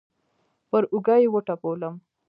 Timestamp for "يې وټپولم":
1.21-1.93